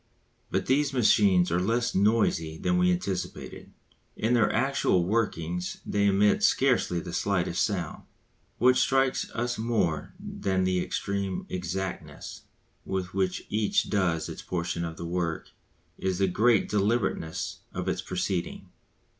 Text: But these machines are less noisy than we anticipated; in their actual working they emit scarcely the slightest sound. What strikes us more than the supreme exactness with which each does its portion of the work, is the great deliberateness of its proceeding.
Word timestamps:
But 0.49 0.65
these 0.65 0.93
machines 0.93 1.51
are 1.51 1.59
less 1.59 1.93
noisy 1.93 2.57
than 2.57 2.79
we 2.79 2.91
anticipated; 2.91 3.71
in 4.15 4.33
their 4.33 4.51
actual 4.51 5.03
working 5.05 5.61
they 5.85 6.07
emit 6.07 6.41
scarcely 6.41 6.99
the 6.99 7.13
slightest 7.13 7.63
sound. 7.63 8.01
What 8.57 8.77
strikes 8.77 9.29
us 9.35 9.59
more 9.59 10.15
than 10.19 10.63
the 10.63 10.89
supreme 10.89 11.45
exactness 11.49 12.41
with 12.83 13.13
which 13.13 13.45
each 13.51 13.91
does 13.91 14.27
its 14.27 14.41
portion 14.41 14.83
of 14.83 14.97
the 14.97 15.05
work, 15.05 15.51
is 15.99 16.17
the 16.17 16.25
great 16.27 16.67
deliberateness 16.67 17.59
of 17.71 17.87
its 17.87 18.01
proceeding. 18.01 18.69